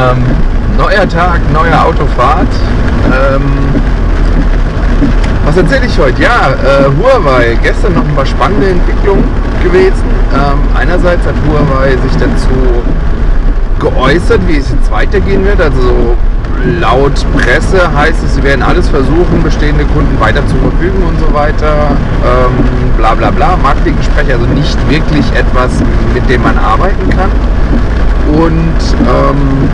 [0.00, 0.24] Ähm,
[0.78, 2.48] neuer Tag, neue Autofahrt.
[3.12, 3.42] Ähm,
[5.44, 6.22] was erzähle ich heute?
[6.22, 7.58] Ja, äh, Huawei.
[7.62, 9.24] Gestern noch ein paar spannende Entwicklungen
[9.62, 10.04] gewesen.
[10.32, 12.48] Ähm, einerseits hat Huawei sich dazu
[13.78, 15.60] geäußert, wie es jetzt weitergehen wird.
[15.60, 16.16] Also
[16.80, 21.34] laut Presse heißt es, sie werden alles versuchen, bestehende Kunden weiter zu verfügen und so
[21.34, 21.90] weiter.
[22.24, 22.64] Ähm,
[22.96, 23.58] bla bla bla.
[23.62, 25.72] Marketinggespräche, also nicht wirklich etwas,
[26.14, 27.30] mit dem man arbeiten kann.
[28.28, 29.68] Und ähm,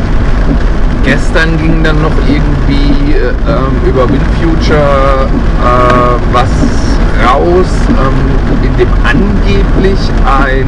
[1.05, 5.27] gestern ging dann noch irgendwie ähm, über WinFuture
[5.63, 6.49] äh, was
[7.25, 10.67] raus, ähm, in dem angeblich ein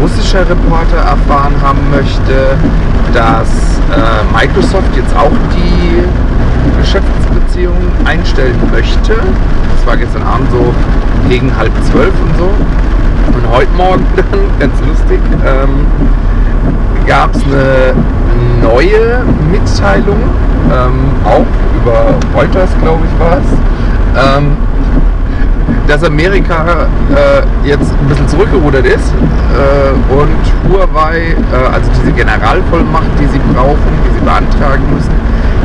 [0.00, 2.56] russischer Reporter erfahren haben möchte,
[3.12, 3.48] dass
[3.90, 6.02] äh, Microsoft jetzt auch die
[6.80, 9.12] Geschäftsbeziehungen einstellen möchte.
[9.14, 10.72] Das war gestern Abend so
[11.28, 12.50] gegen halb zwölf und so.
[13.34, 15.86] Und heute Morgen dann, ganz lustig, ähm,
[17.06, 17.94] gab es eine
[18.62, 20.20] neue Mitteilung,
[20.72, 21.46] ähm, auch
[21.80, 24.56] über Reuters, glaube ich, war es, ähm,
[25.86, 33.10] dass Amerika äh, jetzt ein bisschen zurückgerudert ist äh, und Huawei, äh, also diese Generalvollmacht,
[33.20, 35.10] die sie brauchen, die sie beantragen müssen,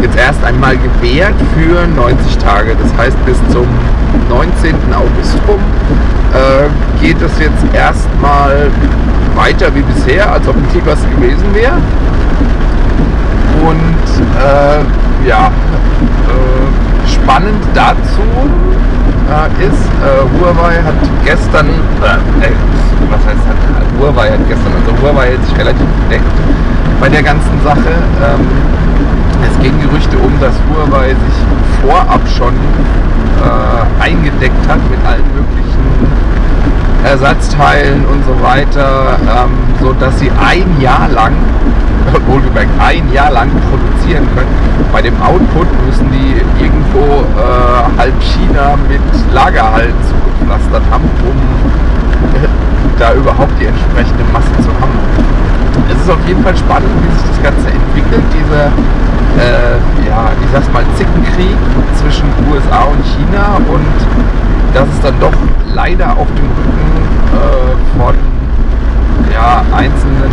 [0.01, 2.75] jetzt erst einmal gewährt für 90 Tage.
[2.81, 3.67] Das heißt, bis zum
[4.29, 4.75] 19.
[4.93, 5.59] August rum
[6.33, 8.69] äh, geht es jetzt erstmal
[9.35, 11.77] weiter wie bisher, als ob nie was gewesen wäre.
[13.63, 14.05] Und
[14.39, 18.21] äh, ja, äh, spannend dazu
[19.29, 22.51] äh, ist, äh, Huawei hat gestern, äh,
[23.09, 26.25] was heißt hat, Huawei hat gestern, also Huawei hat sich relativ bedeckt
[26.99, 27.95] bei der ganzen Sache.
[28.23, 28.84] Ähm,
[29.45, 31.37] es gehen Gerüchte um, dass Huawei sich
[31.81, 35.85] vorab schon äh, eingedeckt hat mit allen möglichen
[37.03, 41.33] Ersatzteilen und so weiter, ähm, so dass sie ein Jahr lang,
[42.27, 44.49] wohlgemerkt ein Jahr lang produzieren können.
[44.91, 49.01] Bei dem Output müssen die irgendwo äh, halb China mit
[49.33, 51.37] Lagerhallen zugepflastert haben, um
[52.41, 52.47] äh,
[52.99, 54.97] da überhaupt die entsprechende Masse zu haben.
[55.91, 58.71] Es ist auf jeden Fall spannend, wie sich das Ganze entwickelt, dieser
[59.37, 61.57] äh, ja, ich sag's mal, Zickenkrieg
[61.99, 63.85] zwischen USA und China und
[64.73, 65.33] dass es dann doch
[65.73, 66.91] leider auf dem Rücken
[67.35, 68.15] äh, von
[69.31, 70.31] ja, einzelnen,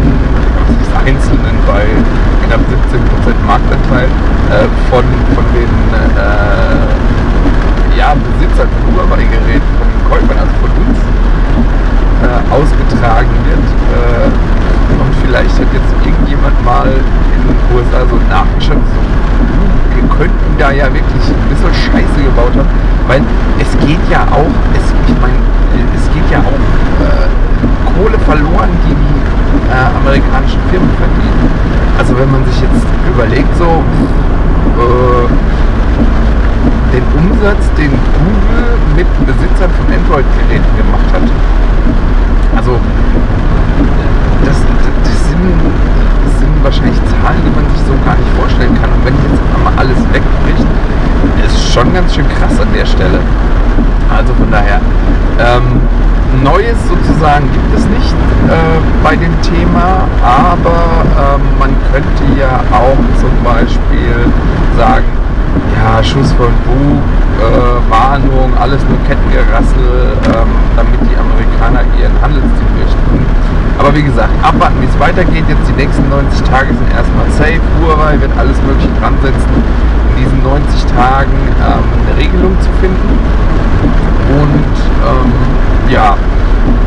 [0.67, 1.87] was ist einzelnen bei
[2.47, 4.09] knapp 17% Marktanteil
[4.51, 7.03] äh, von, von den äh,
[7.99, 10.99] ja, Besitzern von Huawei-Geräten, von den Käufern, also von uns,
[12.23, 13.67] äh, ausgetragen wird.
[13.95, 14.31] Äh,
[14.99, 16.91] und vielleicht hat jetzt irgendjemand mal
[17.43, 19.01] in den USA so nachgeschaut, so,
[19.95, 22.71] wir könnten da ja wirklich ein bisschen Scheiße gebaut haben,
[23.09, 23.23] weil
[23.59, 25.39] es geht ja auch, es, ich meine,
[25.95, 26.59] es geht ja auch
[27.03, 27.29] äh,
[27.93, 29.19] Kohle verloren, die die
[29.69, 31.51] äh, amerikanischen Firmen verdienen.
[31.99, 33.83] Also wenn man sich jetzt überlegt, so
[34.81, 35.27] äh,
[36.93, 41.25] den Umsatz, den Google mit Besitzern von Android-Geräten gemacht hat.
[42.57, 42.77] Also
[44.45, 48.91] das, das, sind, das sind wahrscheinlich Zahlen, die man sich so gar nicht vorstellen kann.
[48.93, 50.67] Und wenn jetzt einmal alles wegbricht,
[51.45, 53.19] ist schon ganz schön krass an der Stelle.
[54.11, 54.81] Also von daher,
[55.39, 55.81] ähm,
[56.41, 58.15] Neues sozusagen gibt es nicht
[58.49, 64.33] äh, bei dem Thema, aber ähm, man könnte ja auch zum Beispiel
[64.77, 65.05] sagen,
[65.77, 67.05] ja, Schuss von Bug,
[67.37, 73.27] äh, Warnung, alles nur Kettengerassel, ähm, damit die Amerikaner ihren Handelsziel durchführen.
[73.79, 75.45] Aber wie gesagt, abwarten, wie es weitergeht.
[75.49, 77.61] Jetzt die nächsten 90 Tage sind erstmal safe.
[77.81, 79.55] Huawei wird alles Mögliche dran setzen,
[80.11, 83.19] in diesen 90 Tagen ähm, eine Regelung zu finden.
[84.33, 85.33] Und ähm,
[85.91, 86.17] ja,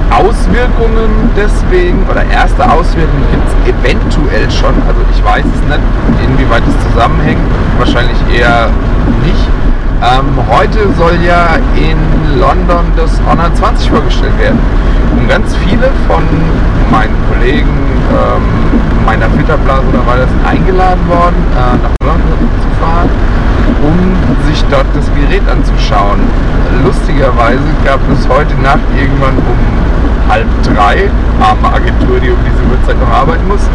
[0.10, 4.76] Auswirkungen deswegen oder erste Auswirkungen gibt es eventuell schon.
[4.88, 5.84] Also ich weiß es nicht,
[6.24, 7.42] inwieweit es zusammenhängt.
[7.78, 8.70] Wahrscheinlich eher
[9.24, 9.55] nicht.
[10.06, 11.98] Ähm, heute soll ja in
[12.40, 14.60] London das Honor 20 vorgestellt werden.
[15.18, 16.22] Und ganz viele von
[16.92, 17.74] meinen Kollegen,
[18.14, 18.46] ähm,
[19.04, 23.10] meiner Filterblase oder war das eingeladen worden, äh, nach London zu fahren,
[23.82, 23.98] um
[24.46, 26.22] sich dort das Gerät anzuschauen.
[26.86, 29.58] Lustigerweise gab es heute Nacht irgendwann um
[30.30, 31.10] halb drei,
[31.42, 33.66] arme Agentur, die um diese Uhrzeit noch arbeiten muss,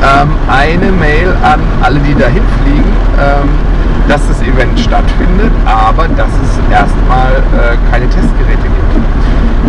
[0.00, 3.69] ähm, eine Mail an alle, die dahin fliegen, ähm,
[4.10, 8.92] dass das Event stattfindet, aber dass es erstmal äh, keine Testgeräte gibt.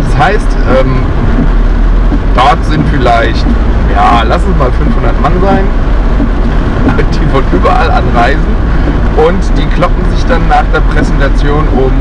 [0.02, 0.48] Das heißt,
[0.80, 1.06] ähm,
[2.34, 3.46] dort sind vielleicht,
[3.94, 5.64] ja, lass es mal 500 Mann sein,
[7.14, 8.52] die von überall anreisen
[9.16, 11.92] und die kloppen sich dann nach der Präsentation um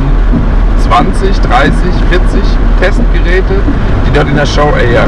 [0.89, 1.71] 20, 30,
[2.09, 2.41] 40
[2.81, 3.61] Testgeräte,
[4.07, 5.05] die dort in der Show Area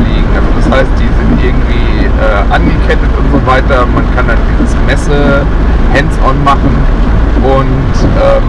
[0.00, 0.32] liegen.
[0.32, 3.84] Also das heißt, die sind irgendwie äh, angekettet und so weiter.
[3.84, 5.44] Man kann dann dieses Messe
[5.94, 6.74] hands-on machen
[7.44, 8.44] und ähm,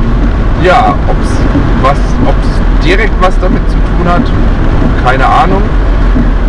[0.64, 1.32] ja, ob es
[1.82, 2.50] was, ob's
[2.84, 4.24] direkt was damit zu tun hat,
[5.04, 5.62] keine Ahnung.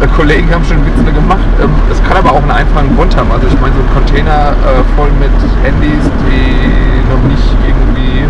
[0.00, 1.44] Äh, Kollegen haben schon Witze gemacht.
[1.60, 3.30] Ähm, es kann aber auch einen einfachen Grund haben.
[3.32, 5.32] Also ich meine, so ein Container äh, voll mit
[5.64, 6.56] Handys, die
[7.08, 8.24] noch nicht irgendwie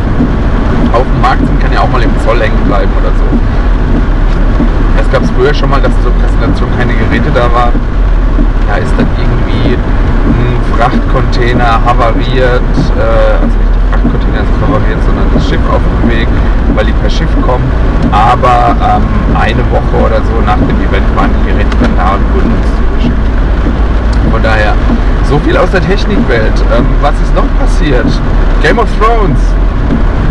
[0.92, 3.26] auf dem Markt sind, kann ja auch mal im Zoll hängen bleiben oder so.
[4.98, 7.74] Es gab es früher schon mal, dass zur Präsentation keine Geräte da waren.
[8.66, 9.76] Da ist dann irgendwie
[10.78, 12.60] Frachtcontainer havariert,
[12.96, 16.28] äh, also nicht der Frachtcontainer ist havariert, sondern das Schiff auf dem Weg,
[16.74, 17.64] weil die per Schiff kommen.
[18.12, 19.02] Aber ähm,
[19.34, 22.68] eine Woche oder so nach dem Event waren die Geräte dann da und wurden uns
[22.76, 23.26] zugeschickt.
[24.30, 24.74] Von daher,
[25.28, 26.54] so viel aus der Technikwelt.
[26.76, 28.06] Ähm, was ist noch passiert?
[28.62, 29.40] Game of Thrones.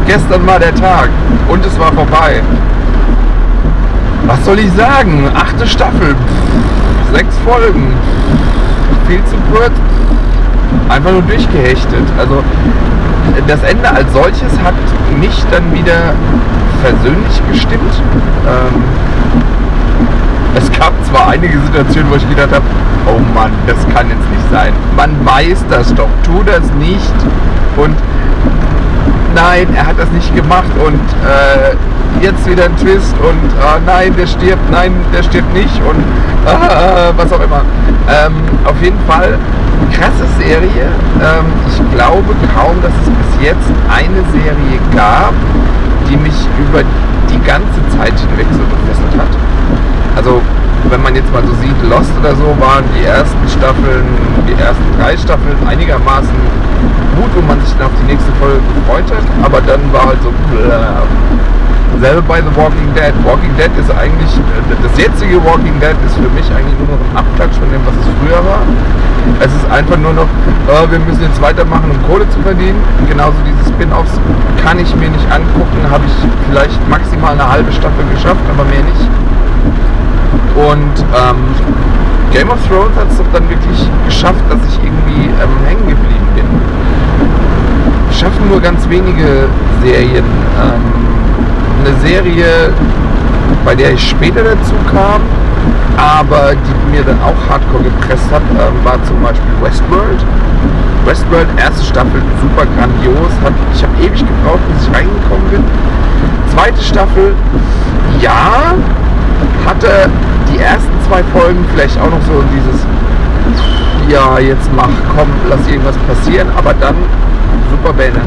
[0.05, 1.09] Gestern war der Tag
[1.49, 2.41] und es war vorbei.
[4.27, 5.27] Was soll ich sagen?
[5.35, 6.13] Achte Staffel.
[6.13, 7.93] Pff, sechs Folgen.
[9.07, 9.71] Viel zu kurz.
[10.95, 12.05] Einfach nur durchgehechtet.
[12.17, 12.41] Also
[13.47, 14.75] das Ende als solches hat
[15.19, 16.13] mich dann wieder
[16.81, 18.01] persönlich gestimmt.
[18.47, 18.83] Ähm,
[20.55, 22.63] es gab zwar einige Situationen, wo ich gedacht habe,
[23.07, 24.71] oh Mann, das kann jetzt nicht sein.
[24.95, 27.13] Man weiß das doch, tu das nicht.
[27.75, 27.95] Und
[29.35, 31.75] nein, er hat das nicht gemacht und äh,
[32.23, 35.99] jetzt wieder ein Twist und äh, nein, der stirbt, nein, der stirbt nicht und
[36.45, 37.63] äh, was auch immer.
[38.07, 38.33] Ähm,
[38.63, 39.37] auf jeden Fall
[39.91, 40.87] krasse Serie.
[41.21, 45.33] Ähm, ich glaube kaum, dass es bis jetzt eine Serie gab,
[46.09, 46.83] die mich über
[47.29, 49.33] die ganze Zeit hinweg so gefesselt hat.
[50.15, 50.41] Also
[50.89, 54.05] wenn man jetzt mal so sieht, Lost oder so, waren die ersten Staffeln,
[54.47, 56.37] die ersten drei Staffeln einigermaßen
[57.15, 60.21] gut, wo man sich dann auf die nächste Folge gefreut hat, aber dann war halt
[60.21, 60.29] so
[62.01, 63.13] Selbe bei The Walking Dead.
[63.23, 64.31] Walking Dead ist eigentlich,
[64.83, 67.95] das jetzige Walking Dead ist für mich eigentlich nur noch ein Abklatsch von dem, was
[67.95, 68.61] es früher war.
[69.39, 70.29] Es ist einfach nur noch,
[70.69, 72.77] äh, wir müssen jetzt weitermachen, um Kohle zu verdienen.
[73.09, 74.19] Genauso diese Spin-Offs
[74.61, 76.15] kann ich mir nicht angucken, habe ich
[76.49, 79.05] vielleicht maximal eine halbe Staffel geschafft, aber mehr nicht.
[80.55, 81.41] Und ähm,
[82.31, 86.27] Game of Thrones hat es doch dann wirklich geschafft, dass ich irgendwie ähm, hängen geblieben
[86.35, 86.45] bin.
[88.11, 89.47] Schaffen nur ganz wenige
[89.81, 90.23] Serien.
[90.23, 91.04] Ähm,
[91.85, 92.73] eine Serie,
[93.63, 95.21] bei der ich später dazu kam,
[95.97, 100.25] aber die mir dann auch hardcore gepresst hat, ähm, war zum Beispiel Westworld.
[101.05, 103.31] Westworld, erste Staffel, super grandios.
[103.43, 105.63] Hat, ich habe ewig gebraucht, bis ich reingekommen bin.
[106.53, 107.35] Zweite Staffel,
[108.19, 108.73] ja,
[109.65, 110.09] hatte
[110.51, 112.81] die ersten zwei Folgen vielleicht auch noch so dieses,
[114.09, 116.95] ja, jetzt mach, komm, lass irgendwas passieren, aber dann
[117.69, 118.25] super Banner.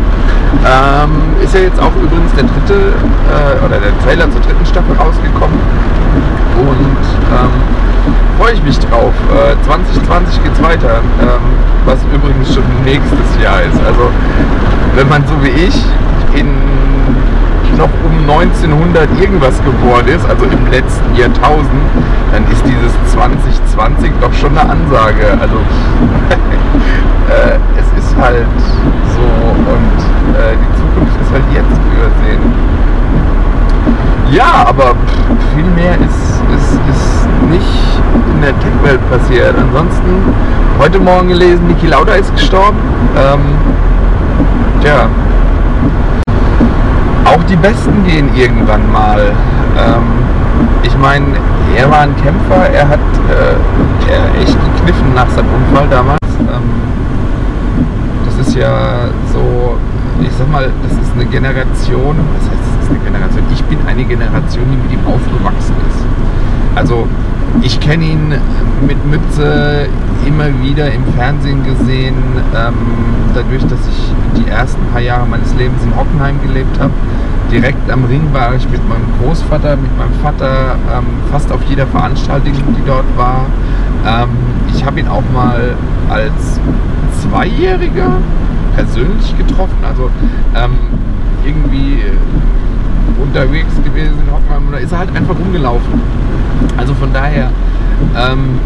[0.65, 4.97] Ähm, ist ja jetzt auch übrigens der dritte äh, oder der Trailer zur dritten Staffel
[4.97, 5.59] rausgekommen.
[6.59, 7.55] Und ähm,
[8.39, 9.13] freue ich mich drauf.
[9.31, 11.01] Äh, 2020 geht's weiter.
[11.21, 11.45] Ähm,
[11.85, 13.81] was übrigens schon nächstes Jahr ist.
[13.87, 14.11] Also
[14.95, 15.75] wenn man so wie ich
[16.35, 16.49] in
[17.77, 21.87] noch um 1900 irgendwas geboren ist, also im letzten Jahrtausend,
[22.33, 25.39] dann ist dieses 2020 doch schon eine Ansage.
[25.41, 25.57] Also
[27.31, 28.47] äh, es halt
[29.15, 29.99] so und
[30.35, 32.43] äh, die Zukunft ist halt jetzt übersehen.
[34.31, 34.95] Ja, aber
[35.55, 38.01] viel mehr ist, ist, ist nicht
[38.35, 39.55] in der Tech-Welt passiert.
[39.57, 40.35] Ansonsten
[40.79, 42.79] heute Morgen gelesen, Niki Lauda ist gestorben.
[43.17, 43.41] Ähm,
[44.83, 45.09] tja,
[47.25, 49.33] auch die Besten gehen irgendwann mal.
[49.79, 50.03] Ähm,
[50.83, 51.27] ich meine,
[51.77, 56.19] er war ein Kämpfer, er hat äh, er echt gekniffen nach seinem Unfall damals.
[56.41, 56.63] Ähm,
[58.59, 59.77] ja so,
[60.21, 63.45] ich sag mal, das ist eine Generation, was heißt das ist eine Generation?
[63.53, 66.05] Ich bin eine Generation, die mit ihm aufgewachsen ist.
[66.75, 67.07] Also
[67.63, 68.35] ich kenne ihn
[68.87, 69.89] mit Mütze
[70.27, 72.17] immer wieder im Fernsehen gesehen,
[72.55, 72.75] ähm,
[73.35, 76.93] dadurch, dass ich die ersten paar Jahre meines Lebens in Hockenheim gelebt habe.
[77.51, 81.87] Direkt am Ring war ich mit meinem Großvater, mit meinem Vater ähm, fast auf jeder
[81.87, 83.47] Veranstaltung, die dort war.
[84.07, 84.29] Ähm,
[84.75, 85.75] ich habe ihn auch mal
[86.11, 86.61] als
[87.23, 88.19] Zweijähriger
[88.79, 90.09] persönlich getroffen, also
[90.55, 90.79] ähm,
[91.45, 91.99] irgendwie
[93.21, 96.01] unterwegs gewesen in Hockenheim oder ist er halt einfach rumgelaufen.
[96.77, 97.51] Also von daher,
[98.17, 98.61] ähm,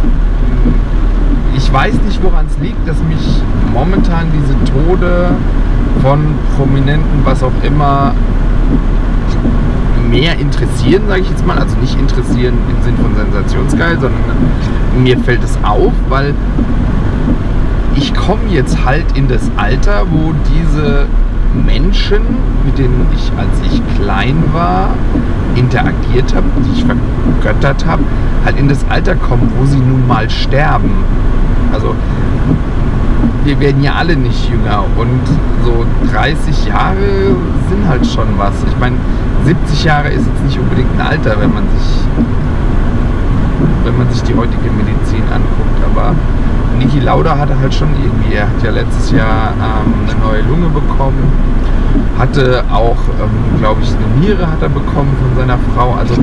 [1.56, 3.42] ich weiß nicht, woran es liegt, dass mich
[3.72, 5.30] momentan diese Tode
[6.02, 6.20] von
[6.58, 8.14] Prominenten, was auch immer,
[10.10, 11.56] mehr interessieren, sage ich jetzt mal.
[11.56, 14.20] Also nicht interessieren im Sinn von sensationsgeil, sondern
[15.02, 16.34] mir fällt es auf, weil
[17.94, 21.06] ich komme jetzt halt in das Alter, wo diese
[21.66, 22.20] Menschen,
[22.64, 24.90] mit denen ich, als ich klein war,
[25.54, 28.02] interagiert habe, die ich vergöttert habe,
[28.44, 30.90] halt in das Alter kommen, wo sie nun mal sterben.
[31.72, 31.94] Also
[33.44, 35.20] wir werden ja alle nicht jünger und
[35.64, 37.36] so 30 Jahre
[37.68, 38.54] sind halt schon was.
[38.68, 38.96] Ich meine,
[39.44, 42.02] 70 Jahre ist jetzt nicht unbedingt ein Alter, wenn man sich
[43.84, 46.14] wenn man sich die heutige Medizin anguckt, aber
[46.78, 50.68] Niki Lauda hatte halt schon irgendwie, er hat ja letztes Jahr ähm, eine neue Lunge
[50.68, 51.32] bekommen,
[52.18, 55.94] hatte auch, ähm, glaube ich, eine Niere hat er bekommen von seiner Frau.
[55.94, 56.14] Also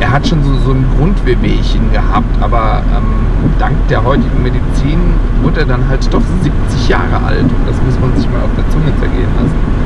[0.00, 3.26] er hat schon so, so ein Grundwehwehchen gehabt, aber ähm,
[3.58, 4.98] dank der heutigen Medizin
[5.42, 8.50] wurde er dann halt doch 70 Jahre alt und das muss man sich mal auf
[8.56, 9.76] der Zunge zergehen lassen.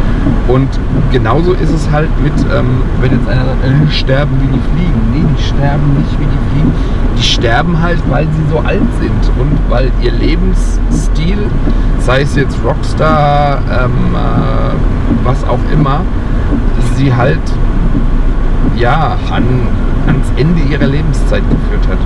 [0.48, 0.68] Und
[1.12, 5.00] genauso ist es halt mit, ähm, wenn jetzt einer sagt, äh, sterben wie die Fliegen.
[5.12, 6.72] Nee, die sterben nicht wie die Fliegen.
[7.16, 11.38] Die sterben halt, weil sie so alt sind und weil ihr Lebensstil,
[12.00, 16.00] sei es jetzt Rockstar, ähm, äh, was auch immer,
[16.96, 17.38] sie halt
[18.76, 19.44] ja an,
[20.06, 21.98] ans Ende ihrer Lebenszeit geführt hat.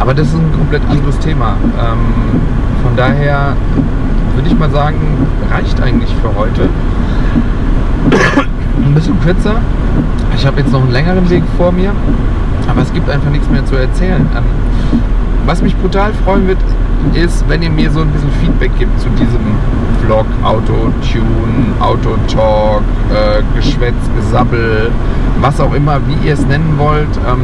[0.00, 1.54] Aber das ist ein komplett anderes Thema.
[1.78, 2.40] Ähm,
[2.82, 3.56] von daher
[4.34, 4.98] würde ich mal sagen,
[5.50, 6.68] reicht eigentlich für heute.
[8.84, 9.56] Ein bisschen kürzer.
[10.36, 11.92] Ich habe jetzt noch einen längeren Weg vor mir,
[12.68, 14.26] aber es gibt einfach nichts mehr zu erzählen.
[14.36, 14.44] Ähm,
[15.46, 16.58] was mich brutal freuen wird,
[17.14, 19.54] ist, wenn ihr mir so ein bisschen Feedback gibt zu diesem
[20.06, 24.92] Vlog, Auto-Tune, Auto-Talk, äh, Geschwätz, Gesabbel,
[25.40, 27.08] was auch immer, wie ihr es nennen wollt.
[27.28, 27.40] Ähm,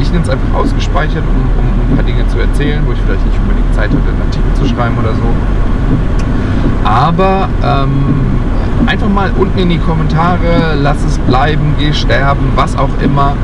[0.00, 3.24] ich nenne es einfach ausgespeichert, um, um, ein paar Dinge zu erzählen, wo ich vielleicht
[3.26, 6.88] nicht unbedingt Zeit hatte, einen Artikel zu schreiben oder so.
[6.88, 13.02] Aber ähm, einfach mal unten in die Kommentare, lass es bleiben, geh sterben, was auch
[13.02, 13.34] immer.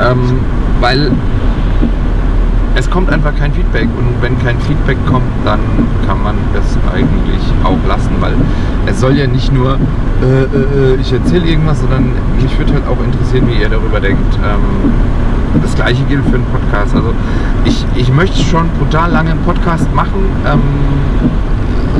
[0.00, 0.38] Ähm,
[0.80, 1.10] weil
[2.74, 5.60] es kommt einfach kein Feedback und wenn kein Feedback kommt, dann
[6.06, 8.34] kann man das eigentlich auch lassen, weil
[8.86, 9.78] es soll ja nicht nur
[10.22, 14.34] äh, äh, ich erzähle irgendwas, sondern mich würde halt auch interessieren, wie ihr darüber denkt.
[14.36, 14.92] Ähm,
[15.60, 16.94] das gleiche gilt für einen Podcast.
[16.94, 17.12] Also
[17.64, 20.24] ich, ich möchte schon brutal lange einen Podcast machen.
[20.46, 20.60] Ähm,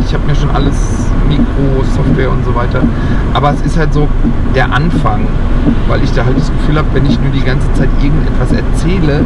[0.07, 2.83] ich habe mir schon alles, Mikro, Software und so weiter.
[3.35, 4.09] Aber es ist halt so
[4.55, 5.27] der Anfang,
[5.89, 9.25] weil ich da halt das Gefühl habe, wenn ich nur die ganze Zeit irgendetwas erzähle,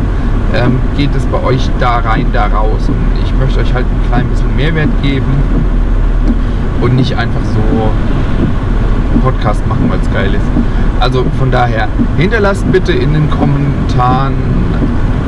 [0.54, 2.88] ähm, geht es bei euch da rein, da raus.
[2.88, 5.32] Und ich möchte euch halt ein klein bisschen Mehrwert geben
[6.80, 7.90] und nicht einfach so
[9.22, 10.46] Podcast machen, weil es geil ist.
[11.00, 14.34] Also von daher, hinterlasst bitte in den Kommentaren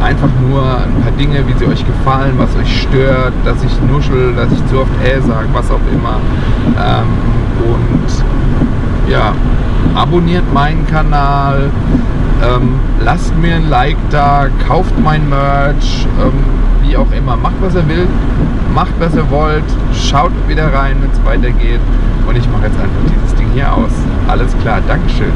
[0.03, 4.35] einfach nur ein paar Dinge, wie sie euch gefallen, was euch stört, dass ich nuschel,
[4.35, 6.21] dass ich zu oft äh sage, was auch immer.
[6.79, 7.07] Ähm,
[7.73, 9.33] und ja,
[9.95, 11.71] abonniert meinen Kanal,
[12.43, 16.33] ähm, lasst mir ein Like da, kauft mein Merch, ähm,
[16.83, 17.37] wie auch immer.
[17.37, 18.07] Macht was ihr will,
[18.75, 21.81] macht was ihr wollt, schaut wieder rein, wenn es weitergeht.
[22.27, 23.91] Und ich mache jetzt einfach dieses Ding hier aus.
[24.29, 25.33] Alles klar, Dankeschön.